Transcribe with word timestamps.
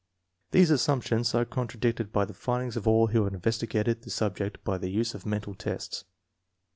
These 0.49 0.71
assumptions 0.71 1.35
are 1.35 1.45
contradicted 1.45 2.11
by 2.11 2.25
the 2.25 2.33
findings 2.33 2.75
of 2.75 2.87
all 2.87 3.05
who 3.09 3.25
have 3.25 3.35
investigated 3.35 4.01
the 4.01 4.09
sub 4.09 4.35
ject 4.37 4.63
by 4.63 4.79
the 4.79 4.89
use 4.89 5.13
of 5.13 5.27
mental 5.27 5.53
tests. 5.53 6.05